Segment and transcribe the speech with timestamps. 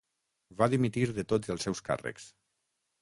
[0.61, 2.29] Va dimitir de tots els seus càrrecs.